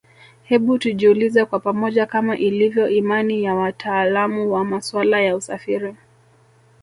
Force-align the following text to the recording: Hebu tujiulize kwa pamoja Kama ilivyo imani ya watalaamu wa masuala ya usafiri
Hebu 0.43 0.77
tujiulize 0.79 1.45
kwa 1.45 1.59
pamoja 1.59 2.05
Kama 2.05 2.37
ilivyo 2.37 2.89
imani 2.89 3.43
ya 3.43 3.55
watalaamu 3.55 4.51
wa 4.53 4.65
masuala 4.65 5.21
ya 5.21 5.35
usafiri 5.35 5.95